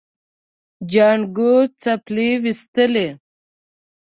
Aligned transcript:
جانکو 0.91 1.51
څپلۍ 1.81 2.29
وېستې. 2.43 3.05